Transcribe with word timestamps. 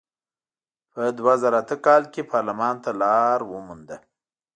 په 0.91 1.01
دوه 1.17 1.33
زره 1.43 1.57
اته 1.63 1.75
کال 1.85 2.03
کې 2.13 2.21
پارلمان 2.31 2.75
ته 2.83 2.91
لار 3.01 3.39
ومونده. 3.51 3.97